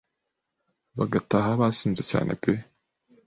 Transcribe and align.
bagataha 0.97 1.49
basinze 1.61 2.03
cyane 2.11 2.31
pe 2.41 2.53